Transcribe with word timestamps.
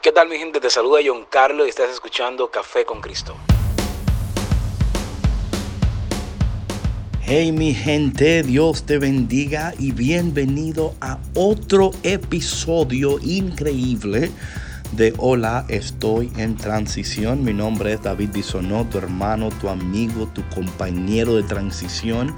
¿Qué 0.00 0.12
tal 0.12 0.28
mi 0.28 0.38
gente? 0.38 0.60
Te 0.60 0.70
saluda 0.70 1.00
John 1.04 1.26
Carlos 1.28 1.66
y 1.66 1.70
estás 1.70 1.90
escuchando 1.90 2.52
Café 2.52 2.84
con 2.84 3.00
Cristo. 3.00 3.34
Hey 7.22 7.50
mi 7.50 7.74
gente, 7.74 8.44
Dios 8.44 8.86
te 8.86 8.98
bendiga 8.98 9.74
y 9.76 9.90
bienvenido 9.90 10.94
a 11.00 11.18
otro 11.34 11.90
episodio 12.04 13.18
increíble 13.22 14.30
de 14.92 15.14
Hola, 15.18 15.66
estoy 15.68 16.32
en 16.36 16.56
transición. 16.56 17.44
Mi 17.44 17.52
nombre 17.52 17.92
es 17.92 18.02
David 18.02 18.30
Bisonó, 18.32 18.86
tu 18.88 18.98
hermano, 18.98 19.48
tu 19.60 19.68
amigo, 19.68 20.28
tu 20.28 20.48
compañero 20.48 21.34
de 21.34 21.42
transición. 21.42 22.36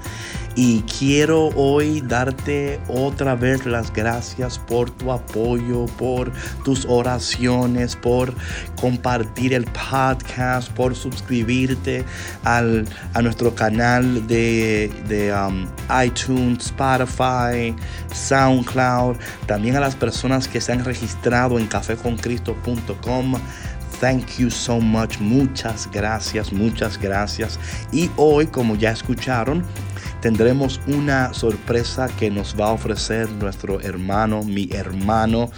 Y 0.55 0.81
quiero 0.81 1.47
hoy 1.55 2.01
darte 2.01 2.79
otra 2.89 3.35
vez 3.35 3.65
las 3.65 3.91
gracias 3.93 4.59
por 4.59 4.91
tu 4.91 5.11
apoyo, 5.11 5.85
por 5.97 6.31
tus 6.65 6.85
oraciones, 6.85 7.95
por 7.95 8.33
compartir 8.79 9.53
el 9.53 9.65
podcast, 9.65 10.69
por 10.73 10.95
suscribirte 10.95 12.03
al, 12.43 12.85
a 13.13 13.21
nuestro 13.21 13.55
canal 13.55 14.27
de, 14.27 14.91
de 15.07 15.33
um, 15.33 15.67
iTunes, 16.03 16.65
Spotify, 16.65 17.73
SoundCloud. 18.13 19.15
También 19.45 19.77
a 19.77 19.79
las 19.79 19.95
personas 19.95 20.47
que 20.47 20.59
se 20.59 20.73
han 20.73 20.83
registrado 20.83 21.59
en 21.59 21.67
caféconcristo.com. 21.67 23.35
Thank 24.01 24.39
you 24.39 24.49
so 24.49 24.79
much. 24.79 25.19
Muchas 25.19 25.87
gracias, 25.91 26.51
muchas 26.51 26.97
gracias. 26.97 27.59
Y 27.91 28.09
hoy, 28.17 28.47
como 28.47 28.75
ya 28.75 28.91
escucharon, 28.91 29.63
tendremos 30.21 30.79
una 30.87 31.33
sorpresa 31.33 32.07
que 32.07 32.29
nos 32.29 32.55
va 32.59 32.67
a 32.67 32.71
ofrecer 32.73 33.29
nuestro 33.29 33.81
hermano, 33.81 34.43
mi 34.43 34.69
hermano. 34.71 35.51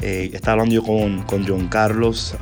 Eh, 0.00 0.30
está 0.32 0.52
hablando 0.52 0.74
yo 0.74 0.82
con, 0.82 1.22
con 1.22 1.46
John 1.46 1.68
Carlos. 1.68 2.36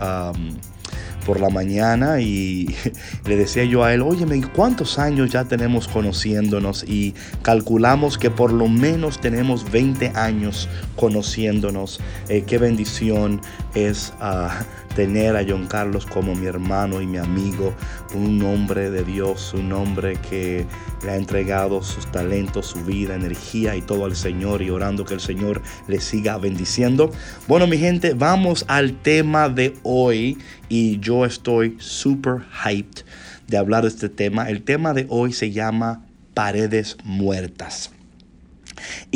por 1.24 1.40
la 1.40 1.48
mañana 1.50 2.20
y 2.20 2.68
le 3.26 3.36
decía 3.36 3.64
yo 3.64 3.82
a 3.82 3.92
él, 3.92 4.00
óyeme, 4.00 4.40
¿cuántos 4.54 4.96
años 5.00 5.32
ya 5.32 5.42
tenemos 5.42 5.88
conociéndonos? 5.88 6.84
Y 6.86 7.14
calculamos 7.42 8.16
que 8.16 8.30
por 8.30 8.52
lo 8.52 8.68
menos 8.68 9.20
tenemos 9.20 9.68
20 9.72 10.12
años 10.14 10.68
conociéndonos. 10.94 11.98
Eh, 12.28 12.44
qué 12.46 12.58
bendición 12.58 13.40
es 13.74 14.12
uh, 14.20 14.50
tener 14.96 15.36
a 15.36 15.44
John 15.46 15.66
Carlos 15.66 16.06
como 16.06 16.34
mi 16.34 16.46
hermano 16.46 17.02
y 17.02 17.06
mi 17.06 17.18
amigo, 17.18 17.74
un 18.14 18.42
hombre 18.42 18.90
de 18.90 19.04
Dios, 19.04 19.52
un 19.52 19.70
hombre 19.72 20.16
que 20.16 20.64
le 21.04 21.10
ha 21.10 21.16
entregado 21.16 21.82
sus 21.82 22.10
talentos, 22.10 22.68
su 22.68 22.82
vida, 22.82 23.14
energía 23.14 23.76
y 23.76 23.82
todo 23.82 24.06
al 24.06 24.16
Señor 24.16 24.62
y 24.62 24.70
orando 24.70 25.04
que 25.04 25.12
el 25.12 25.20
Señor 25.20 25.60
le 25.86 26.00
siga 26.00 26.38
bendiciendo. 26.38 27.12
Bueno, 27.46 27.66
mi 27.66 27.76
gente, 27.76 28.14
vamos 28.14 28.64
al 28.68 28.94
tema 28.94 29.50
de 29.50 29.74
hoy 29.82 30.38
y 30.70 30.98
yo 30.98 31.26
estoy 31.26 31.76
super 31.78 32.38
hyped 32.64 33.04
de 33.48 33.58
hablar 33.58 33.82
de 33.82 33.88
este 33.88 34.08
tema. 34.08 34.48
El 34.48 34.62
tema 34.62 34.94
de 34.94 35.06
hoy 35.10 35.34
se 35.34 35.50
llama 35.50 36.06
paredes 36.32 36.96
muertas. 37.04 37.95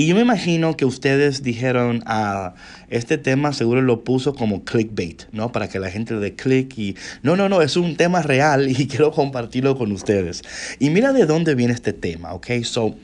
Y 0.01 0.06
yo 0.06 0.15
me 0.15 0.23
imagino 0.23 0.79
que 0.79 0.87
ustedes 0.87 1.43
dijeron, 1.43 2.03
ah, 2.06 2.55
este 2.89 3.19
tema 3.19 3.53
seguro 3.53 3.83
lo 3.83 4.03
puso 4.03 4.34
como 4.34 4.65
clickbait, 4.65 5.25
¿no? 5.31 5.53
Para 5.53 5.69
que 5.69 5.79
la 5.79 5.91
gente 5.91 6.15
le 6.15 6.20
dé 6.20 6.34
click 6.34 6.79
y... 6.79 6.97
No, 7.23 7.37
no, 7.37 7.51
no, 7.51 7.61
es 7.61 7.77
un 7.77 7.98
tema 7.98 8.23
real 8.23 8.71
y 8.71 8.87
quiero 8.89 9.12
compartirlo 9.12 9.77
con 9.77 9.93
ustedes. 9.93 10.41
Y 10.78 10.89
mira 10.89 11.12
de 11.12 11.27
dónde 11.27 11.55
viene 11.55 11.75
este 11.75 11.93
tema, 11.93 12.33
¿ok? 12.33 12.47
So, 12.62 12.97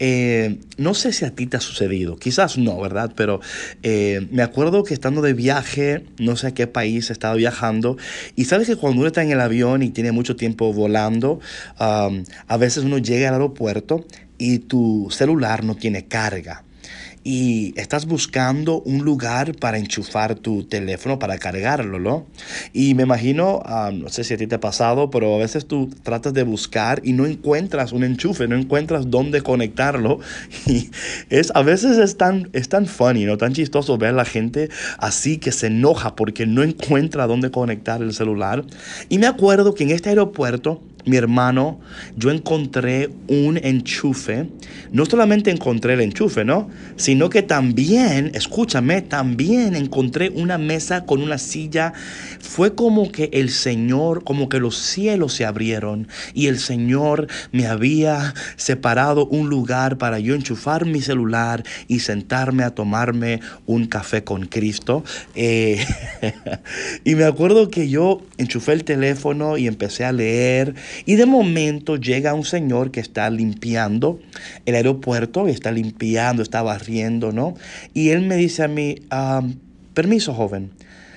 eh, 0.00 0.58
no 0.76 0.94
sé 0.94 1.12
si 1.12 1.24
a 1.24 1.30
ti 1.30 1.46
te 1.46 1.56
ha 1.56 1.60
sucedido, 1.60 2.16
quizás 2.16 2.58
no, 2.58 2.80
¿verdad? 2.80 3.12
Pero 3.14 3.40
eh, 3.84 4.26
me 4.32 4.42
acuerdo 4.42 4.82
que 4.82 4.92
estando 4.92 5.22
de 5.22 5.34
viaje, 5.34 6.04
no 6.18 6.34
sé 6.34 6.48
a 6.48 6.50
qué 6.54 6.66
país 6.66 7.10
estaba 7.10 7.36
viajando, 7.36 7.96
y 8.34 8.46
sabes 8.46 8.66
que 8.66 8.74
cuando 8.74 8.98
uno 8.98 9.06
está 9.06 9.22
en 9.22 9.30
el 9.30 9.40
avión 9.40 9.84
y 9.84 9.90
tiene 9.90 10.10
mucho 10.10 10.34
tiempo 10.34 10.72
volando, 10.72 11.38
um, 11.78 12.24
a 12.48 12.56
veces 12.56 12.82
uno 12.82 12.98
llega 12.98 13.28
al 13.28 13.34
aeropuerto 13.34 14.04
y 14.40 14.58
tu 14.58 15.08
celular 15.10 15.62
no 15.62 15.76
tiene 15.76 16.06
carga 16.06 16.64
y 17.22 17.74
estás 17.78 18.06
buscando 18.06 18.80
un 18.80 19.04
lugar 19.04 19.54
para 19.56 19.76
enchufar 19.76 20.34
tu 20.36 20.64
teléfono, 20.64 21.18
para 21.18 21.38
cargarlo, 21.38 21.98
¿no? 21.98 22.26
Y 22.72 22.94
me 22.94 23.02
imagino, 23.02 23.60
ah, 23.66 23.90
no 23.92 24.08
sé 24.08 24.24
si 24.24 24.34
a 24.34 24.36
ti 24.38 24.46
te 24.46 24.54
ha 24.54 24.60
pasado, 24.60 25.10
pero 25.10 25.34
a 25.34 25.38
veces 25.38 25.66
tú 25.66 25.90
tratas 26.02 26.32
de 26.32 26.44
buscar 26.44 27.02
y 27.04 27.12
no 27.12 27.26
encuentras 27.26 27.92
un 27.92 28.04
enchufe, 28.04 28.48
no 28.48 28.56
encuentras 28.56 29.10
dónde 29.10 29.42
conectarlo. 29.42 30.20
Y 30.66 30.90
es, 31.30 31.50
a 31.54 31.62
veces 31.62 31.98
es 31.98 32.16
tan, 32.16 32.48
es 32.52 32.68
tan 32.68 32.86
funny, 32.86 33.24
¿no? 33.24 33.36
Tan 33.36 33.52
chistoso 33.52 33.98
ver 33.98 34.10
a 34.10 34.12
la 34.12 34.24
gente 34.24 34.68
así 34.98 35.38
que 35.38 35.52
se 35.52 35.66
enoja 35.66 36.14
porque 36.14 36.46
no 36.46 36.62
encuentra 36.62 37.26
dónde 37.26 37.50
conectar 37.50 38.00
el 38.02 38.12
celular. 38.12 38.64
Y 39.08 39.18
me 39.18 39.26
acuerdo 39.26 39.74
que 39.74 39.84
en 39.84 39.90
este 39.90 40.10
aeropuerto 40.10 40.80
mi 41.06 41.16
hermano, 41.16 41.80
yo 42.16 42.30
encontré 42.30 43.10
un 43.28 43.58
enchufe. 43.62 44.48
No 44.92 45.06
solamente 45.06 45.50
encontré 45.50 45.94
el 45.94 46.00
enchufe, 46.00 46.44
¿no? 46.44 46.68
Sino 46.96 47.30
que 47.30 47.42
también, 47.42 48.32
escúchame, 48.34 49.02
también 49.02 49.74
encontré 49.76 50.30
una 50.30 50.58
mesa 50.58 51.04
con 51.06 51.22
una 51.22 51.38
silla. 51.38 51.92
Fue 52.40 52.74
como 52.74 53.10
que 53.10 53.30
el 53.32 53.50
Señor, 53.50 54.24
como 54.24 54.48
que 54.48 54.60
los 54.60 54.76
cielos 54.76 55.34
se 55.34 55.44
abrieron 55.44 56.08
y 56.34 56.46
el 56.46 56.58
Señor 56.58 57.28
me 57.52 57.66
había 57.66 58.34
separado 58.56 59.26
un 59.26 59.48
lugar 59.48 59.98
para 59.98 60.18
yo 60.18 60.34
enchufar 60.34 60.86
mi 60.86 61.00
celular 61.00 61.64
y 61.88 62.00
sentarme 62.00 62.64
a 62.64 62.74
tomarme 62.74 63.40
un 63.66 63.86
café 63.86 64.24
con 64.24 64.46
Cristo. 64.46 65.04
Eh, 65.34 65.84
y 67.04 67.14
me 67.14 67.24
acuerdo 67.24 67.70
que 67.70 67.88
yo 67.88 68.22
enchufé 68.38 68.72
el 68.72 68.84
teléfono 68.84 69.56
y 69.56 69.66
empecé 69.66 70.04
a 70.04 70.12
leer 70.12 70.74
y 71.04 71.16
de 71.16 71.26
momento 71.26 71.96
llega 71.96 72.34
un 72.34 72.44
señor 72.44 72.90
que 72.90 73.00
está 73.00 73.28
limpiando 73.30 74.20
el 74.66 74.74
aeropuerto, 74.74 75.48
está 75.48 75.70
limpiando, 75.72 76.42
está 76.42 76.62
barriendo, 76.62 77.32
¿no? 77.32 77.54
Y 77.94 78.10
él 78.10 78.22
me 78.22 78.36
dice 78.36 78.64
a 78.64 78.68
mí, 78.68 78.96
permiso 79.94 80.34
joven, 80.34 80.70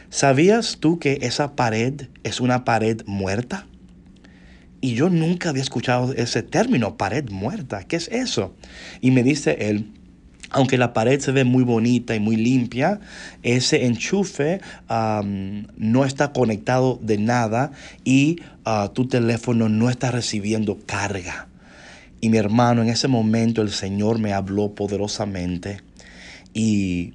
¿sabías 0.10 0.78
tú 0.80 1.00
que 1.00 1.20
esa 1.22 1.56
pared 1.56 2.08
es 2.24 2.40
una 2.42 2.66
pared 2.66 3.02
muerta? 3.06 3.68
Y 4.82 4.96
yo 4.96 5.10
nunca 5.10 5.50
había 5.50 5.62
escuchado 5.62 6.14
ese 6.14 6.44
término, 6.44 6.98
pared 6.98 7.30
muerta. 7.30 7.84
¿Qué 7.86 7.96
es 7.96 8.10
eso? 8.10 8.54
Y 9.00 9.12
me 9.12 9.24
dice 9.24 9.70
él, 9.70 9.90
aunque 10.54 10.78
la 10.78 10.94
pared 10.94 11.20
se 11.20 11.32
ve 11.32 11.44
muy 11.44 11.64
bonita 11.64 12.16
y 12.16 12.20
muy 12.20 12.38
limpia, 12.38 13.00
ese 13.42 13.86
enchufe 13.86 14.62
no 14.88 16.06
está 16.06 16.32
conectado 16.32 17.00
de 17.02 17.18
nada 17.18 17.72
y 18.06 18.38
ah, 18.64 18.92
tu 18.94 19.08
teléfono 19.08 19.68
no 19.68 19.90
está 19.90 20.12
recibiendo 20.12 20.80
carga. 20.86 21.48
Y 22.22 22.30
mi 22.30 22.38
hermano, 22.38 22.84
en 22.84 22.90
ese 22.90 23.08
momento 23.08 23.62
el 23.62 23.72
Señor 23.72 24.20
me 24.20 24.32
habló 24.32 24.74
poderosamente 24.76 25.82
y 26.54 27.14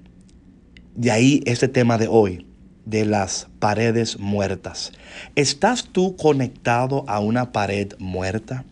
de 0.97 1.13
ahí 1.13 1.43
este 1.47 1.69
tema 1.69 1.97
de 1.97 2.09
hoy, 2.09 2.45
de 2.85 3.05
las 3.05 3.47
paredes 3.61 4.19
muertas. 4.19 4.93
¿Estás 5.37 5.85
tú 5.93 6.17
conectado 6.17 7.05
a 7.07 7.21
una 7.21 7.53
pared 7.53 7.93
muerta? 7.99 8.65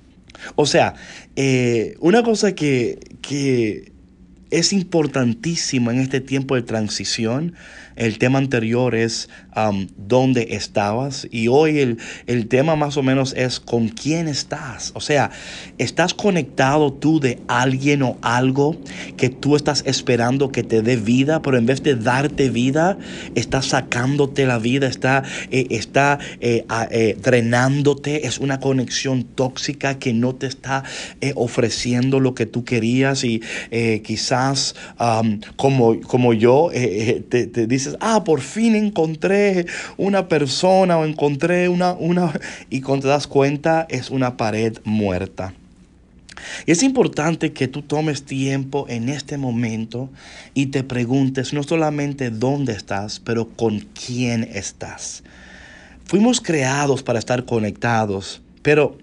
O 0.56 0.66
sea, 0.66 0.94
eh, 1.36 1.96
una 2.00 2.22
cosa 2.22 2.54
que, 2.54 2.98
que 3.22 3.92
es 4.50 4.72
importantísimo 4.72 5.90
en 5.90 6.00
este 6.00 6.20
tiempo 6.20 6.54
de 6.54 6.62
transición. 6.62 7.54
El 7.96 8.18
tema 8.18 8.38
anterior 8.38 8.94
es 8.94 9.30
um, 9.56 9.88
dónde 9.96 10.48
estabas 10.50 11.26
y 11.30 11.48
hoy 11.48 11.78
el, 11.78 11.96
el, 12.26 12.46
tema 12.46 12.76
más 12.76 12.98
o 12.98 13.02
menos 13.02 13.32
es 13.34 13.58
con 13.58 13.88
quién 13.88 14.28
estás. 14.28 14.92
O 14.94 15.00
sea, 15.00 15.30
estás 15.78 16.12
conectado 16.12 16.92
tú 16.92 17.20
de 17.20 17.40
alguien 17.48 18.02
o 18.02 18.18
algo 18.20 18.78
que 19.16 19.30
tú 19.30 19.56
estás 19.56 19.82
esperando 19.86 20.52
que 20.52 20.62
te 20.62 20.82
dé 20.82 20.96
vida, 20.96 21.40
pero 21.40 21.56
en 21.56 21.64
vez 21.64 21.82
de 21.82 21.94
darte 21.96 22.50
vida, 22.50 22.98
está 23.34 23.62
sacándote 23.62 24.44
la 24.44 24.58
vida, 24.58 24.86
está, 24.86 25.22
eh, 25.50 25.66
está 25.70 26.18
eh, 26.40 26.66
eh, 26.90 27.16
drenándote. 27.20 28.26
Es 28.26 28.38
una 28.38 28.60
conexión 28.60 29.24
tóxica 29.24 29.98
que 29.98 30.12
no 30.12 30.34
te 30.34 30.46
está 30.46 30.84
ofreciendo 31.34 32.20
lo 32.20 32.34
que 32.34 32.44
tú 32.44 32.64
querías 32.64 33.24
y 33.24 33.40
quizás 34.04 34.35
como, 35.56 36.00
como 36.00 36.32
yo 36.32 36.70
te, 36.72 37.46
te 37.46 37.66
dices, 37.66 37.96
ah, 38.00 38.24
por 38.24 38.40
fin 38.40 38.74
encontré 38.74 39.66
una 39.96 40.28
persona 40.28 40.98
o 40.98 41.04
encontré 41.04 41.68
una, 41.68 41.92
una, 41.92 42.32
y 42.70 42.80
cuando 42.80 43.04
te 43.04 43.08
das 43.08 43.26
cuenta 43.26 43.86
es 43.88 44.10
una 44.10 44.36
pared 44.36 44.78
muerta. 44.84 45.54
Y 46.66 46.72
es 46.72 46.82
importante 46.82 47.52
que 47.52 47.68
tú 47.68 47.82
tomes 47.82 48.24
tiempo 48.24 48.86
en 48.88 49.08
este 49.08 49.38
momento 49.38 50.10
y 50.54 50.66
te 50.66 50.82
preguntes 50.84 51.52
no 51.52 51.62
solamente 51.62 52.30
dónde 52.30 52.72
estás, 52.72 53.20
pero 53.20 53.48
con 53.48 53.80
quién 53.80 54.44
estás. 54.44 55.22
Fuimos 56.04 56.40
creados 56.40 57.02
para 57.02 57.18
estar 57.18 57.44
conectados, 57.44 58.42
pero 58.62 58.98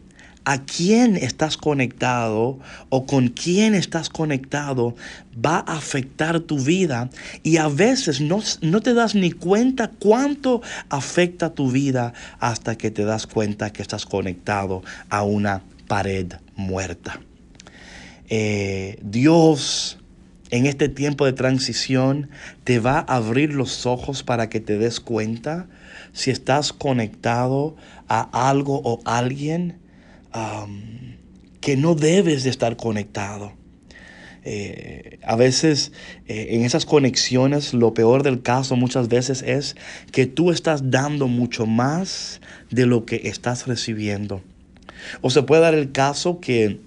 a 0.46 0.64
quién 0.64 1.16
estás 1.16 1.58
conectado 1.58 2.60
o 2.90 3.06
con 3.06 3.30
quién 3.30 3.76
estás 3.76 4.10
conectado 4.10 4.96
va 5.34 5.58
a 5.60 5.78
afectar 5.78 6.40
tu 6.42 6.60
vida 6.60 7.10
y 7.44 7.58
a 7.58 7.68
veces 7.68 8.22
no, 8.22 8.42
no, 8.62 8.82
te 8.82 8.94
das 8.94 9.16
ni 9.16 9.32
cuenta 9.32 9.90
cuánto 9.90 10.62
afecta 10.90 11.54
tu 11.54 11.72
vida 11.72 12.14
hasta 12.40 12.78
que 12.78 12.92
te 12.92 13.06
das 13.06 13.28
cuenta 13.28 13.72
que 13.72 13.82
estás 13.82 14.06
conectado 14.06 14.84
a 15.10 15.24
una 15.24 15.64
pared 15.88 16.34
muerta. 16.56 17.20
Eh, 18.30 19.00
Dios 19.02 19.98
en 20.50 20.66
este 20.66 20.88
tiempo 20.88 21.26
de 21.26 21.34
transición 21.34 22.30
te 22.64 22.80
va 22.80 23.00
a 23.00 23.16
abrir 23.16 23.54
los 23.54 23.86
ojos 23.86 24.24
para 24.24 24.50
que 24.50 24.60
te 24.60 24.78
des 24.78 25.00
cuenta 25.00 25.68
si 26.12 26.32
estás 26.32 26.74
conectado 26.74 27.76
a 28.08 28.50
algo 28.50 28.82
o 28.84 29.02
alguien 29.06 29.83
que 31.62 31.78
no 31.78 31.96
debes 31.96 32.44
de 32.44 32.50
estar 32.50 32.76
conectado. 32.76 33.54
Eh, 34.46 35.20
a 35.24 35.38
veces 35.38 35.94
eh, 36.28 36.48
en 36.52 36.66
esas 36.66 36.86
conexiones 36.86 37.74
lo 37.74 37.94
peor 37.94 38.24
del 38.24 38.42
caso 38.42 38.76
muchas 38.76 39.08
veces 39.08 39.42
es 39.42 39.78
que 40.12 40.26
tú 40.26 40.52
estás 40.52 40.92
dando 40.92 41.30
mucho 41.30 41.66
más 41.66 42.42
de 42.70 42.86
lo 42.86 43.06
que 43.06 43.22
estás 43.24 43.68
recibiendo. 43.68 44.42
O 45.22 45.30
se 45.30 45.44
puede 45.44 45.62
dar 45.62 45.74
el 45.74 45.94
caso 45.94 46.42
que 46.42 46.82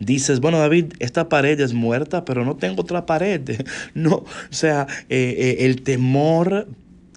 dices, 0.00 0.40
bueno 0.40 0.58
David, 0.58 0.94
esta 0.98 1.28
pared 1.28 1.60
es 1.60 1.72
muerta, 1.72 2.24
pero 2.24 2.44
no 2.44 2.56
tengo 2.56 2.82
otra 2.82 3.06
pared. 3.06 3.42
No, 3.94 4.16
o 4.16 4.26
sea, 4.50 4.88
eh, 5.08 5.58
el 5.60 5.82
temor 5.82 6.66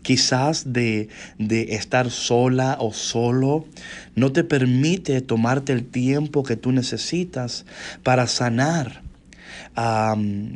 quizás 0.01 0.73
de, 0.73 1.09
de, 1.37 1.75
estar 1.75 2.09
sola 2.09 2.77
o 2.79 2.93
solo, 2.93 3.65
no 4.15 4.31
te 4.31 4.43
permite 4.43 5.21
tomarte 5.21 5.73
el 5.73 5.85
tiempo 5.85 6.43
que 6.43 6.55
tú 6.55 6.71
necesitas 6.71 7.65
para 8.03 8.27
sanar 8.27 9.08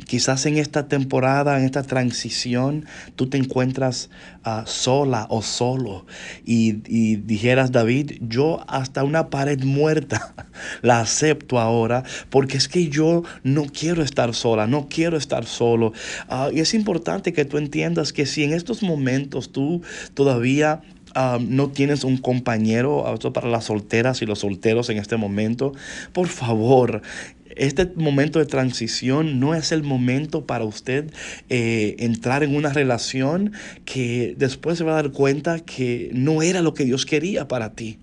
quizás 0.06 0.44
en 0.46 0.58
esta 0.58 0.86
temporada, 0.88 1.58
en 1.58 1.64
esta 1.64 1.82
transición, 1.82 2.84
tú 3.16 3.28
te 3.28 3.38
encuentras 3.38 4.10
ah, 4.42 4.64
sola 4.66 5.26
o 5.30 5.40
solo 5.40 6.04
y, 6.44 6.72
dijeras, 7.16 7.72
David, 7.72 8.12
yo 8.20 8.64
hasta 8.68 9.02
una 9.02 9.30
pared 9.30 9.62
muerta 9.62 10.34
la 10.82 11.00
acepto 11.00 11.58
ahora 11.58 12.04
porque 12.28 12.56
es 12.56 12.68
que 12.68 12.88
yo 12.88 13.22
no 13.42 13.64
quiero 13.64 14.02
estar 14.02 14.34
sola, 14.34 14.66
no 14.66 14.88
quiero 14.88 15.16
estar 15.16 15.46
solo. 15.46 15.92
Ah, 16.28 16.50
y 16.52 16.60
es 16.60 16.74
importante 16.74 17.32
que 17.32 17.44
tú 17.44 17.56
entiendas 17.58 18.12
que 18.12 18.26
si 18.26 18.44
en 18.44 18.52
estos 18.52 18.82
momentos 18.82 19.52
tú 19.52 19.82
todavía 20.14 20.82
no 21.40 21.68
tienes 21.68 22.02
un 22.02 22.16
compañero, 22.16 23.12
esto 23.14 23.32
para 23.32 23.48
las 23.48 23.64
solteras 23.64 24.20
y 24.22 24.26
los 24.26 24.40
solteros 24.40 24.90
en 24.90 24.98
este 24.98 25.16
momento, 25.16 25.72
por 26.12 26.26
favor, 26.26 27.02
este 27.56 27.90
momento 27.96 28.38
de 28.38 28.46
transición 28.46 29.40
no 29.40 29.54
es 29.54 29.72
el 29.72 29.82
momento 29.82 30.46
para 30.46 30.64
usted 30.64 31.12
eh, 31.48 31.96
entrar 31.98 32.42
en 32.42 32.54
una 32.54 32.72
relación 32.72 33.52
que 33.84 34.34
después 34.38 34.78
se 34.78 34.84
va 34.84 34.92
a 34.92 35.02
dar 35.02 35.12
cuenta 35.12 35.60
que 35.60 36.10
no 36.12 36.42
era 36.42 36.62
lo 36.62 36.74
que 36.74 36.84
Dios 36.84 37.06
quería 37.06 37.48
para 37.48 37.74
ti. 37.74 37.98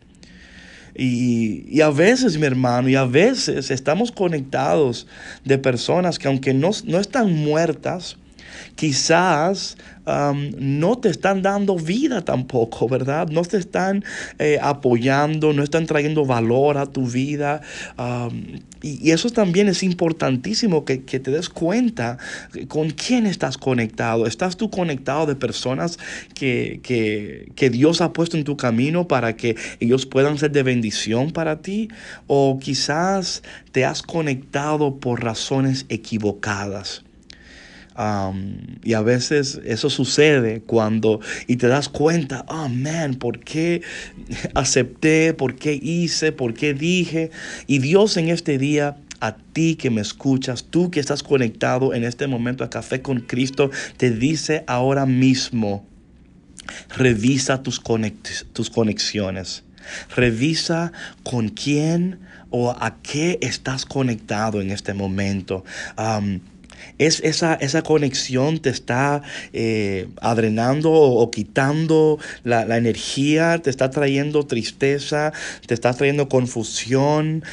Y, 0.93 1.79
a 1.81 1.89
veces, 1.89 2.37
mi 2.37 2.45
hermano, 2.45 2.89
y 2.89 2.95
a 2.95 3.05
veces 3.05 3.71
estamos 3.71 4.11
conectados 4.11 5.07
de 5.45 5.57
personas 5.57 6.19
que 6.19 6.27
aunque 6.27 6.53
no, 6.53 6.71
no 6.85 6.99
están 6.99 7.33
muertas, 7.33 8.17
quizás 8.75 9.77
no 10.05 10.97
te 10.97 11.09
están 11.09 11.41
dando 11.41 11.75
vida 11.75 12.25
tampoco, 12.25 12.87
¿verdad? 12.89 13.29
No 13.29 13.43
te 13.43 13.57
están 13.57 14.03
eh, 14.39 14.57
apoyando, 14.61 15.53
no 15.53 15.63
están 15.63 15.85
trayendo 15.85 16.25
valor 16.25 16.77
a 16.77 16.85
tu 16.85 17.05
vida. 17.05 17.61
y, 18.81 19.11
eso 19.11 19.29
también 19.29 19.67
es 19.67 19.83
importantísimo 19.83 20.85
que, 20.85 20.97
te 20.97 21.31
des 21.31 21.49
cuenta 21.49 22.17
con 22.67 22.89
quién 22.89 23.25
estás 23.25 23.57
conectado. 23.57 24.25
¿Estás 24.25 24.57
tú 24.57 24.69
conectado 24.69 25.25
de 25.25 25.35
personas 25.35 25.99
que 26.33 27.69
Dios 27.71 28.01
ha 28.01 28.11
puesto 28.13 28.37
en 28.37 28.43
tu 28.43 28.57
camino 28.57 29.07
para 29.07 29.35
que 29.35 29.55
ellos 29.79 30.05
puedan 30.05 30.37
ser 30.37 30.51
de 30.51 30.63
bendición 30.63 31.31
para 31.31 31.61
ti? 31.61 31.89
¿O 32.27 32.59
quizás 32.59 33.43
te 33.71 33.85
has 33.85 34.01
conectado 34.01 34.99
por 34.99 35.23
razones 35.23 35.85
equivocadas? 35.89 37.03
Y 38.83 38.93
a 38.93 39.01
veces 39.01 39.59
eso 39.65 39.89
sucede 39.89 40.61
cuando 40.61 41.19
y 41.47 41.57
te 41.57 41.67
das 41.67 41.89
cuenta, 41.89 42.45
oh 42.47 42.69
man, 42.69 43.15
¿por 43.15 43.39
qué 43.39 43.81
acepté? 44.53 45.33
¿Por 45.33 45.55
qué 45.55 45.73
hice? 45.81 46.31
¿Por 46.31 46.53
qué 46.53 46.73
dije? 46.73 47.31
Y 47.67 47.79
Dios 47.79 48.17
en 48.17 48.29
este 48.29 48.57
día 48.57 48.97
a 49.19 49.35
ti 49.35 49.75
que 49.75 49.89
me 49.89 50.01
escuchas, 50.01 50.65
tú 50.69 50.89
que 50.89 50.99
estás 50.99 51.21
conectado 51.21 51.93
en 51.93 52.03
este 52.03 52.27
momento 52.27 52.63
a 52.63 52.69
Café 52.69 53.01
con 53.01 53.19
Cristo, 53.19 53.69
te 53.97 54.09
dice 54.09 54.63
ahora 54.67 55.05
mismo, 55.05 55.85
revisa 56.97 57.61
tus, 57.61 57.81
tus 58.53 58.69
conexiones. 58.69 59.63
Revisa 60.15 60.91
con 61.23 61.49
quién 61.49 62.19
o 62.49 62.71
a 62.71 62.97
qué 63.01 63.39
estás 63.41 63.85
conectado 63.85 64.61
en 64.61 64.71
este 64.71 64.93
momento. 64.93 65.63
Es 66.97 67.19
esa, 67.21 67.55
esa 67.55 67.81
conexión 67.81 68.59
te 68.59 68.69
está 68.69 69.21
eh, 69.53 70.07
adrenando 70.21 70.91
o, 70.91 71.29
quitando 71.31 72.19
la, 72.43 72.77
energía, 72.77 73.59
te 73.59 73.69
está 73.69 73.89
trayendo 73.89 74.45
tristeza, 74.45 75.33
te 75.65 75.73
está 75.73 75.93
trayendo 75.93 76.29
confusión. 76.29 77.43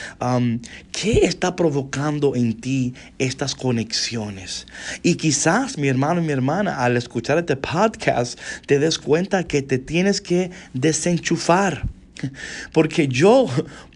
¿Qué 0.93 1.21
está 1.25 1.57
provocando 1.57 2.35
en 2.35 2.61
ti 2.61 2.95
estas 3.19 3.55
conexiones? 3.55 4.67
Y 5.03 5.15
quizás, 5.17 5.79
mi 5.79 5.89
hermano 5.89 6.21
y 6.21 6.25
mi 6.25 6.33
hermana, 6.33 6.85
al 6.85 6.97
escuchar 6.97 7.39
este 7.39 7.57
podcast, 7.57 8.39
te 8.67 8.79
des 8.79 8.99
cuenta 8.99 9.45
que 9.45 9.63
te 9.63 9.79
tienes 9.79 10.21
que 10.21 10.51
desenchufar. 10.73 11.98
Porque 12.73 13.09
yo 13.09 13.47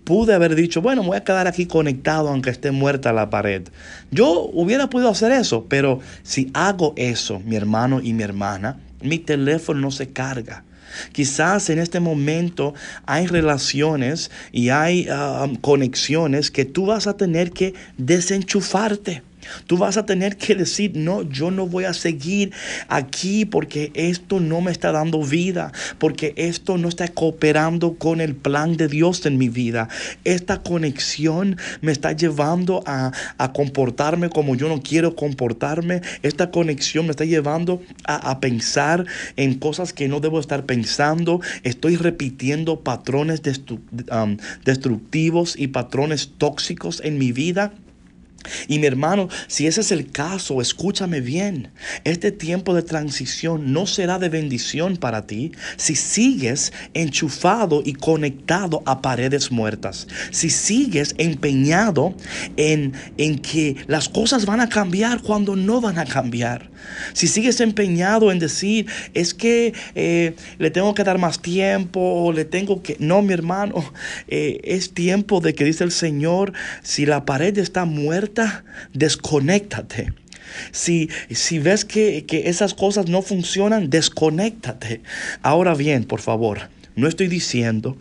pude 0.05 0.35
haber 0.35 0.55
dicho, 0.55 0.83
bueno, 0.83 1.03
voy 1.03 1.17
a 1.17 1.25
quedar 1.25 1.47
aquí 1.47 1.67
conectado 1.67 2.29
aunque 2.29 2.51
esté 2.51 2.71
muerta 2.71 3.13
la 3.13 3.31
pared. 3.31 3.63
Yo 4.11 4.51
hubiera 4.53 4.89
podido 4.91 5.11
hacer 5.11 5.33
eso, 5.33 5.67
pero 5.69 6.01
si 6.23 6.51
hago 6.55 6.93
eso, 6.97 7.41
mi 7.41 7.57
hermano 7.57 8.01
y 8.03 8.13
mi 8.13 8.23
hermana, 8.23 8.79
mi 9.01 9.19
teléfono 9.19 9.81
no 9.81 9.91
se 9.91 10.09
carga. 10.09 10.65
Quizás 11.13 11.71
en 11.71 11.79
este 11.79 12.01
momento 12.01 12.75
hay 13.07 13.27
relaciones 13.27 14.31
y 14.53 14.69
hay 14.69 15.09
ah, 15.11 15.49
conexiones 15.61 16.51
que 16.51 16.65
tú 16.65 16.87
vas 16.87 17.07
a 17.07 17.17
tener 17.17 17.53
que 17.53 17.75
desenchufarte. 17.97 19.23
Tú 19.67 19.77
vas 19.77 19.97
a 19.97 20.07
tener 20.07 20.37
que 20.37 20.55
decir, 20.55 20.93
no, 20.95 21.23
yo 21.23 21.51
no 21.51 21.67
voy 21.67 21.85
a 21.85 21.95
seguir 21.95 22.53
aquí 22.89 23.45
porque 23.45 23.91
esto 23.95 24.41
no 24.41 24.61
me 24.61 24.71
está 24.71 24.93
dando 24.93 25.23
vida, 25.23 25.73
porque 25.99 26.35
esto 26.37 26.79
no 26.79 26.89
está 26.89 27.09
cooperando 27.09 27.95
con 27.95 28.21
el 28.21 28.35
plan 28.35 28.77
de 28.77 28.89
Dios 28.89 29.25
en 29.27 29.39
mi 29.39 29.49
vida. 29.49 29.89
Esta 30.25 30.63
conexión 30.63 31.57
me 31.81 31.93
está 31.93 32.13
llevando 32.13 32.83
a, 32.87 33.13
comportarme 33.53 34.31
como 34.31 34.55
yo 34.55 34.69
no 34.69 34.81
quiero 34.83 35.15
comportarme. 35.15 36.01
Esta 36.23 36.51
conexión 36.51 37.07
me 37.07 37.11
está 37.11 37.25
llevando 37.25 37.83
a, 38.05 38.41
pensar 38.41 39.05
en 39.37 39.55
cosas 39.55 39.93
que 39.93 40.09
no 40.09 40.21
debo 40.21 40.41
estar 40.41 40.65
pensando. 40.65 41.41
Estoy 41.63 41.97
repitiendo 41.97 42.81
patrones 42.81 43.43
destructivos 44.65 45.55
y 45.59 45.69
patrones 45.69 46.31
tóxicos 46.39 47.01
en 47.05 47.19
mi 47.19 47.33
vida. 47.33 47.73
Y 48.69 48.79
mi 48.79 48.87
hermano, 48.87 49.29
si 49.47 49.67
ese 49.67 49.81
es 49.81 49.93
el 49.93 50.11
caso, 50.11 50.61
escúchame 50.61 51.21
bien. 51.21 51.71
Este 52.05 52.33
tiempo 52.33 52.75
de 52.75 52.83
transición 52.83 53.73
no 53.73 53.87
será 53.87 54.19
de 54.19 54.29
bendición 54.29 54.97
para 54.97 55.27
ti 55.27 55.53
si 55.77 55.95
sigues 55.95 56.73
enchufado 56.95 57.83
y 57.85 57.95
conectado 57.95 58.83
a 58.87 59.03
paredes 59.03 59.51
muertas. 59.51 60.07
Si 60.31 60.51
sigues 60.51 61.15
empeñado 61.19 62.15
en, 62.57 62.93
en 63.19 63.39
que 63.39 63.77
las 63.87 64.09
cosas 64.09 64.47
van 64.47 64.61
a 64.61 64.69
cambiar 64.69 65.23
cuando 65.23 65.57
no 65.57 65.81
van 65.81 65.99
a 65.99 66.05
cambiar. 66.05 66.71
Si 67.13 67.29
sigues 67.29 67.61
empeñado 67.61 68.33
en 68.33 68.39
decir, 68.39 68.87
es 69.15 69.35
que 69.35 69.73
eh, 69.95 70.35
le 70.59 70.71
tengo 70.71 70.95
que 70.95 71.05
dar 71.05 71.19
más 71.19 71.41
tiempo, 71.41 72.01
o 72.01 72.33
le 72.33 72.45
tengo 72.45 72.83
que... 72.83 72.97
No, 72.99 73.23
mi 73.23 73.33
hermano, 73.33 73.93
eh, 74.29 74.61
es 74.65 74.93
tiempo 74.93 75.41
de 75.41 75.55
que 75.55 75.65
dice 75.65 75.85
el 75.85 75.93
Señor, 75.93 76.53
si 76.83 77.07
la 77.07 77.25
pared 77.25 77.57
está 77.59 77.85
muerta, 77.85 78.32
desconéctate. 78.93 80.13
Si, 80.71 81.09
si 81.31 81.59
ves 81.59 81.85
que, 81.85 82.25
que 82.27 82.49
esas 82.49 82.75
cosas 82.75 83.09
no 83.09 83.23
funcionan, 83.23 83.91
desconéctate. 83.91 85.03
Ahora 85.43 85.75
bien, 85.75 86.05
por 86.05 86.21
favor, 86.21 86.69
no 86.95 87.09
estoy 87.09 87.29
diciendo 87.29 87.97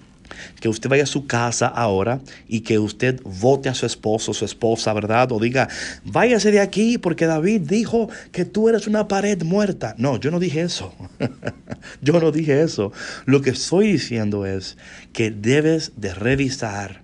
que 0.60 0.70
usted 0.70 0.90
vaya 0.90 1.04
a 1.04 1.08
su 1.08 1.28
casa 1.28 1.68
ahora 1.68 2.22
y 2.48 2.62
que 2.62 2.80
usted 2.80 3.22
vote 3.24 3.70
a 3.70 3.74
su 3.74 3.86
esposo, 3.86 4.34
su 4.34 4.46
esposa, 4.46 4.94
¿verdad? 4.94 5.32
O 5.32 5.40
diga, 5.40 5.70
váyase 6.04 6.52
de 6.52 6.60
aquí 6.60 6.98
porque 6.98 7.26
David 7.26 7.62
dijo 7.62 8.10
que 8.32 8.46
tú 8.46 8.70
eres 8.70 8.88
una 8.88 9.08
pared 9.08 9.42
muerta. 9.44 9.96
No, 9.98 10.20
yo 10.20 10.32
no 10.32 10.40
dije 10.40 10.62
eso. 10.62 10.94
yo 12.02 12.20
no 12.20 12.32
dije 12.32 12.62
eso. 12.62 12.92
Lo 13.26 13.42
que 13.42 13.52
estoy 13.52 13.92
diciendo 13.94 14.46
es 14.46 14.78
que 15.14 15.32
debes 15.32 15.94
de 15.98 16.14
revisar 16.14 17.02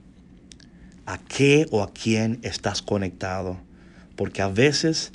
a 1.08 1.18
qué 1.18 1.66
o 1.72 1.82
a 1.82 1.92
quién 1.92 2.38
estás 2.44 2.84
conectado. 2.84 3.60
Porque 4.16 4.44
a 4.44 4.50
veces 4.50 5.12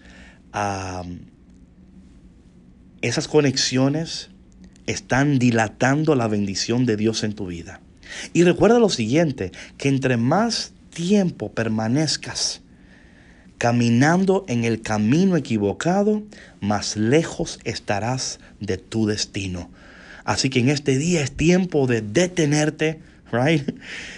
esas 3.03 3.29
conexiones 3.29 4.31
están 4.87 5.39
dilatando 5.39 6.17
la 6.17 6.27
bendición 6.27 6.87
de 6.87 6.97
Dios 6.97 7.23
en 7.23 7.35
tu 7.35 7.47
vida. 7.47 7.81
Y 8.33 8.43
recuerda 8.43 8.81
lo 8.81 8.89
siguiente, 8.89 9.53
que 9.79 9.89
entre 9.89 10.17
más 10.17 10.73
tiempo 10.91 11.53
permanezcas 11.53 12.63
caminando 13.59 14.45
en 14.49 14.65
el 14.65 14.83
camino 14.83 15.37
equivocado, 15.37 16.25
más 16.61 16.97
lejos 16.97 17.61
estarás 17.63 18.41
de 18.59 18.77
tu 18.77 19.07
destino. 19.07 19.71
Así 20.25 20.51
que 20.51 20.59
en 20.59 20.69
este 20.69 20.99
día 20.99 21.23
es 21.23 21.31
tiempo 21.31 21.87
de 21.87 22.01
detenerte, 22.01 23.01
right? 23.33 23.69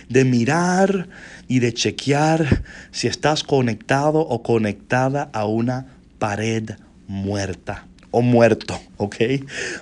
De 0.08 0.24
mirar 0.24 1.08
y 1.48 1.60
de 1.60 1.72
chequear 1.72 2.62
si 2.90 3.06
estás 3.06 3.42
conectado 3.42 4.20
o 4.20 4.42
conectada 4.42 5.30
a 5.32 5.46
una 5.46 5.86
pared 6.18 6.70
muerta 7.06 7.86
o 8.10 8.22
muerto, 8.22 8.80
¿ok? 8.96 9.16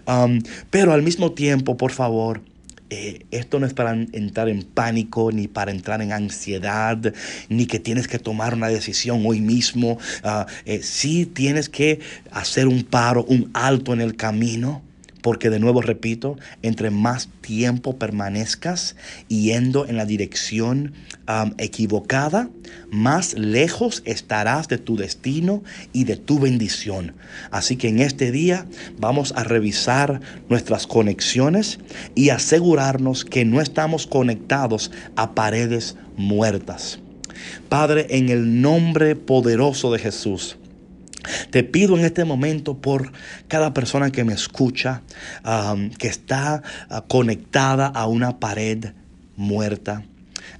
Um, 0.06 0.40
pero 0.70 0.92
al 0.92 1.02
mismo 1.02 1.32
tiempo, 1.32 1.76
por 1.76 1.92
favor, 1.92 2.40
eh, 2.88 3.24
esto 3.30 3.58
no 3.58 3.66
es 3.66 3.74
para 3.74 3.92
entrar 3.92 4.48
en 4.48 4.62
pánico, 4.62 5.32
ni 5.32 5.48
para 5.48 5.70
entrar 5.70 6.02
en 6.02 6.12
ansiedad, 6.12 6.98
ni 7.48 7.66
que 7.66 7.78
tienes 7.78 8.08
que 8.08 8.18
tomar 8.18 8.54
una 8.54 8.68
decisión 8.68 9.22
hoy 9.26 9.40
mismo. 9.40 9.98
Uh, 10.24 10.44
eh, 10.64 10.82
sí 10.82 11.26
tienes 11.26 11.68
que 11.68 12.00
hacer 12.30 12.68
un 12.68 12.84
paro, 12.84 13.24
un 13.24 13.50
alto 13.54 13.92
en 13.92 14.00
el 14.00 14.16
camino 14.16 14.82
porque 15.22 15.50
de 15.50 15.60
nuevo 15.60 15.80
repito, 15.80 16.36
entre 16.62 16.90
más 16.90 17.28
tiempo 17.40 17.96
permanezcas 17.96 18.96
yendo 19.28 19.86
en 19.86 19.96
la 19.96 20.04
dirección 20.04 20.92
equivocada, 21.58 22.50
más 22.90 23.34
lejos 23.34 24.02
estarás 24.04 24.68
de 24.68 24.78
tu 24.78 24.96
destino 24.96 25.62
y 25.92 26.04
de 26.04 26.16
tu 26.16 26.38
bendición. 26.38 27.14
Así 27.50 27.76
que 27.76 27.88
en 27.88 28.00
este 28.00 28.32
día 28.32 28.66
vamos 28.98 29.32
a 29.36 29.44
revisar 29.44 30.20
nuestras 30.48 30.86
conexiones 30.86 31.78
y 32.14 32.30
asegurarnos 32.30 33.24
que 33.24 33.44
no 33.44 33.60
estamos 33.60 34.06
conectados 34.06 34.90
a 35.16 35.34
paredes 35.34 35.96
muertas. 36.16 36.98
Padre, 37.68 38.06
en 38.10 38.28
el 38.28 38.60
nombre 38.60 39.16
poderoso 39.16 39.92
de 39.92 39.98
Jesús, 39.98 40.56
te 41.52 41.62
pido 41.62 41.98
en 41.98 42.04
este 42.04 42.24
momento 42.24 42.78
por 42.78 43.12
cada 43.46 43.74
persona 43.74 44.10
que 44.10 44.24
me 44.24 44.32
escucha, 44.32 45.02
que 45.98 46.08
está 46.08 46.62
uh, 46.90 47.06
conectada 47.06 47.86
a 47.86 48.06
una 48.06 48.40
pared 48.40 48.86
muerta 49.36 50.02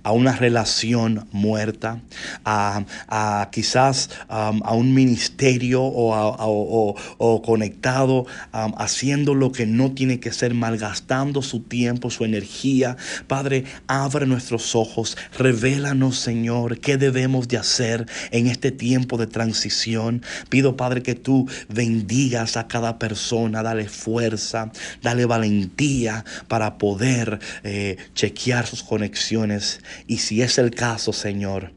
a 0.02 0.12
una 0.12 0.32
relación 0.32 1.26
muerta, 1.32 2.00
a, 2.44 3.48
quizás 3.52 4.10
um, 4.28 4.60
a 4.64 4.74
un 4.74 4.94
ministerio 4.94 5.82
o, 5.82 7.42
conectado, 7.44 8.26
um, 8.52 8.72
haciendo 8.78 9.34
lo 9.34 9.52
que 9.52 9.66
no 9.66 9.92
tiene 9.92 10.20
que 10.20 10.32
ser, 10.32 10.54
malgastando 10.54 11.42
su 11.42 11.60
tiempo, 11.60 12.10
su 12.10 12.24
energía. 12.24 12.96
Padre, 13.26 13.64
abre 13.86 14.26
nuestros 14.26 14.74
ojos, 14.74 15.16
revélanos, 15.38 16.18
Señor, 16.18 16.78
qué 16.78 16.96
debemos 16.96 17.48
de 17.48 17.58
hacer 17.58 18.06
en 18.30 18.46
este 18.46 18.70
tiempo 18.70 19.18
de 19.18 19.26
transición. 19.26 20.22
Pido, 20.48 20.76
Padre, 20.76 21.02
que 21.02 21.14
tú 21.14 21.48
bendigas 21.68 22.56
a 22.56 22.66
cada 22.66 22.98
persona, 22.98 23.62
dale 23.62 23.88
fuerza, 23.88 24.72
dale 25.02 25.26
valentía 25.26 26.24
para 26.48 26.78
poder 26.78 27.38
eh, 27.62 27.96
chequear 28.14 28.66
sus 28.66 28.82
conexiones 28.82 29.80
y 30.06 30.18
si 30.18 30.42
es 30.42 30.58
el 30.58 30.70
caso, 30.70 31.12
Señor, 31.12 31.72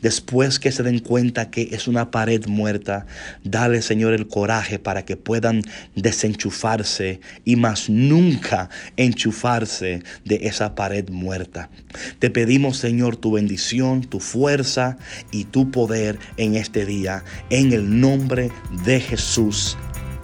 Después 0.00 0.58
que 0.58 0.72
se 0.72 0.82
den 0.82 0.98
cuenta 0.98 1.50
que 1.50 1.68
es 1.72 1.88
una 1.88 2.10
pared 2.10 2.46
muerta, 2.46 3.06
dale 3.44 3.82
Señor 3.82 4.12
el 4.12 4.28
coraje 4.28 4.78
para 4.78 5.04
que 5.04 5.16
puedan 5.16 5.62
desenchufarse 5.94 7.20
y 7.44 7.56
más 7.56 7.88
nunca 7.88 8.68
enchufarse 8.96 10.02
de 10.24 10.40
esa 10.42 10.74
pared 10.74 11.08
muerta. 11.08 11.70
Te 12.18 12.30
pedimos 12.30 12.76
Señor 12.76 13.16
tu 13.16 13.32
bendición, 13.32 14.02
tu 14.02 14.20
fuerza 14.20 14.98
y 15.30 15.44
tu 15.44 15.70
poder 15.70 16.18
en 16.36 16.54
este 16.54 16.84
día, 16.84 17.24
en 17.50 17.72
el 17.72 18.00
nombre 18.00 18.50
de 18.84 19.00
Jesús. 19.00 19.76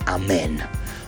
Amén. 0.06 0.58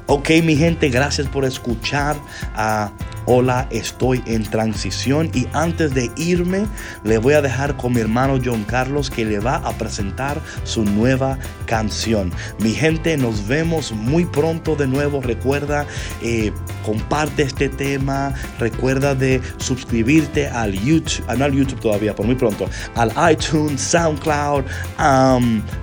Ok, 0.07 0.31
mi 0.43 0.57
gente, 0.57 0.89
gracias 0.89 1.29
por 1.29 1.45
escuchar 1.45 2.17
a 2.55 2.93
Hola, 3.33 3.69
estoy 3.71 4.25
en 4.27 4.43
transición 4.43 5.31
y 5.33 5.47
antes 5.53 5.95
de 5.95 6.11
irme 6.17 6.67
le 7.05 7.19
voy 7.19 7.35
a 7.35 7.41
dejar 7.41 7.77
con 7.77 7.93
mi 7.93 8.01
hermano 8.01 8.41
John 8.45 8.65
Carlos 8.65 9.09
que 9.09 9.25
le 9.25 9.39
va 9.39 9.59
a 9.59 9.71
presentar 9.71 10.41
su 10.65 10.85
nueva 10.85 11.39
canción. 11.65 12.33
Mi 12.59 12.73
gente, 12.73 13.17
nos 13.17 13.47
vemos 13.47 13.93
muy 13.93 14.25
pronto 14.25 14.75
de 14.75 14.89
nuevo. 14.89 15.21
Recuerda, 15.21 15.87
eh, 16.23 16.51
comparte 16.85 17.45
este 17.45 17.69
tema. 17.69 18.35
Recuerda 18.59 19.15
de 19.15 19.41
suscribirte 19.59 20.49
al 20.49 20.73
YouTube, 20.73 21.25
ah, 21.29 21.37
no 21.37 21.45
al 21.45 21.53
YouTube 21.53 21.79
todavía, 21.79 22.17
por 22.17 22.27
muy 22.27 22.35
pronto, 22.35 22.69
al 22.97 23.13
iTunes, 23.31 23.81
SoundCloud, 23.81 24.65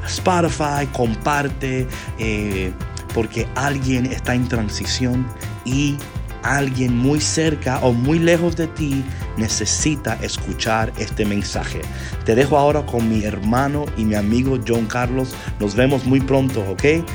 Spotify. 0.05 0.85
Comparte. 0.91 1.87
Eh, 2.19 2.73
porque 3.13 3.47
alguien 3.55 4.05
está 4.05 4.35
en 4.35 4.47
transición 4.47 5.25
y 5.65 5.97
alguien 6.43 6.97
muy 6.97 7.19
cerca 7.19 7.79
o 7.79 7.93
muy 7.93 8.19
lejos 8.19 8.55
de 8.55 8.67
ti 8.67 9.03
necesita 9.37 10.15
escuchar 10.21 10.91
este 10.97 11.25
mensaje. 11.25 11.81
Te 12.25 12.35
dejo 12.35 12.57
ahora 12.57 12.85
con 12.85 13.09
mi 13.09 13.23
hermano 13.23 13.85
y 13.97 14.05
mi 14.05 14.15
amigo 14.15 14.57
John 14.67 14.85
Carlos. 14.85 15.35
Nos 15.59 15.75
vemos 15.75 16.05
muy 16.05 16.19
pronto, 16.21 16.61
¿ok? 16.69 17.05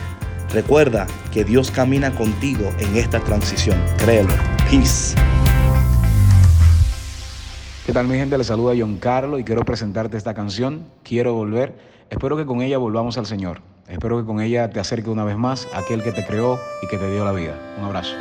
Recuerda 0.53 1.07
que 1.33 1.45
Dios 1.45 1.71
camina 1.71 2.15
contigo 2.15 2.71
en 2.79 2.97
esta 2.97 3.21
transición. 3.21 3.79
Créelo. 3.99 4.33
Peace. 4.71 5.15
¿Qué 7.87 7.93
tal 7.93 8.07
mi 8.07 8.17
gente? 8.17 8.39
Les 8.39 8.47
saluda 8.47 8.75
John 8.79 8.97
Carlos 8.99 9.41
y 9.41 9.45
quiero 9.45 9.65
presentarte 9.65 10.17
esta 10.17 10.35
canción. 10.35 10.85
Quiero 11.03 11.35
volver. 11.35 11.75
Espero 12.11 12.37
que 12.37 12.47
con 12.47 12.63
ella 12.63 12.79
volvamos 12.79 13.19
al 13.19 13.27
Señor. 13.27 13.61
Espero 13.89 14.19
que 14.19 14.25
con 14.25 14.41
ella 14.41 14.71
te 14.71 14.81
acerque 14.81 15.11
una 15.11 15.25
vez 15.25 15.37
más 15.37 15.69
a 15.75 15.81
aquel 15.81 16.03
que 16.03 16.13
te 16.13 16.25
creó 16.25 16.59
y 16.83 16.87
que 16.87 16.99
te 16.99 17.11
dio 17.11 17.25
la 17.25 17.33
vida. 17.33 17.55
Un 17.79 17.85
abrazo. 17.85 18.15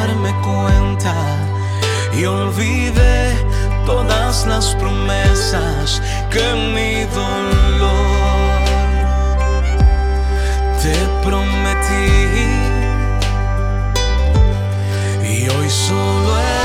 Darme 0.00 0.32
cuenta 0.40 1.14
y 2.18 2.24
olvidé 2.24 3.36
todas 3.84 4.46
las 4.46 4.74
promesas 4.76 6.00
que 6.32 6.46
mi 6.74 7.04
dolor 7.20 8.60
te 10.82 10.96
prometí. 11.24 12.48
Y 15.34 15.48
hoy 15.54 15.68
solo 15.68 16.59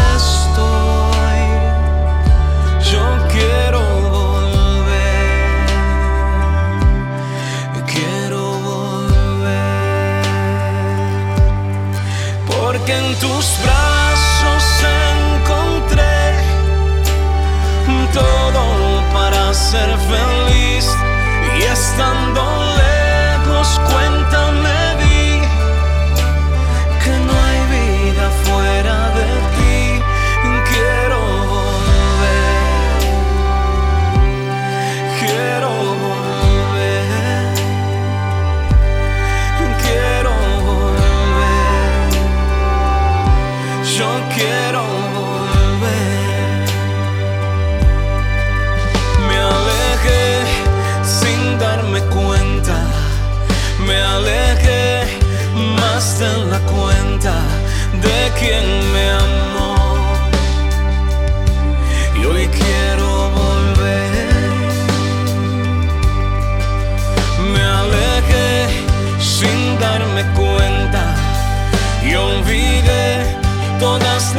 porque 12.77 12.94
en 12.94 13.15
tus 13.20 13.58
brazos 13.63 14.63
encontré 15.38 16.34
todo 18.13 19.03
para 19.13 19.53
ser 19.53 19.98
feliz 19.98 20.86
y 21.58 21.62
estando 21.63 22.41
lejos. 22.75 22.95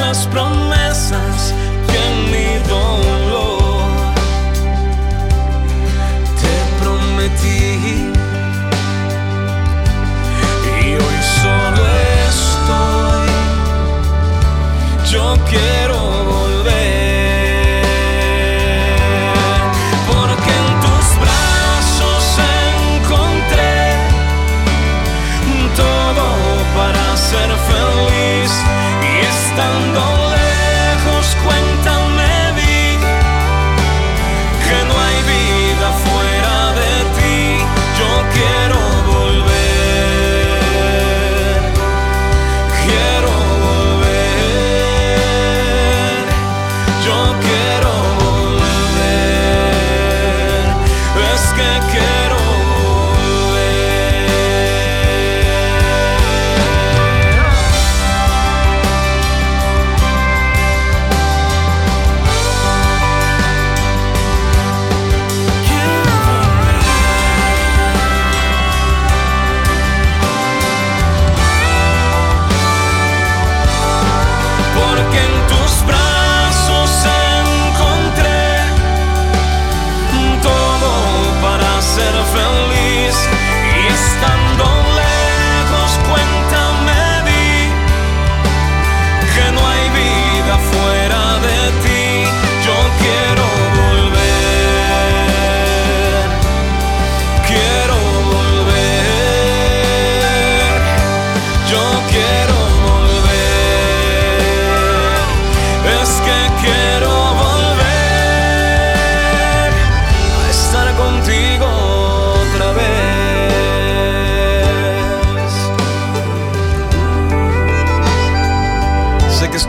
as 0.06 0.24
promessas. 0.26 0.85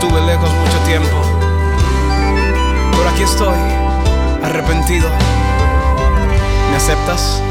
Estuve 0.00 0.20
lejos 0.20 0.48
mucho 0.54 0.78
tiempo, 0.86 1.20
pero 2.92 3.08
aquí 3.10 3.24
estoy, 3.24 3.58
arrepentido. 4.44 5.10
¿Me 6.70 6.76
aceptas? 6.76 7.42